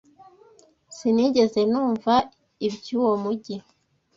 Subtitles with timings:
[0.95, 2.13] Sinigeze numva
[2.67, 3.57] iby'uwo mujyi.